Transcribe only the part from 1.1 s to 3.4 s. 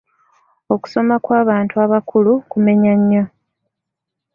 kw'abantu abakulu kumenya nnyo.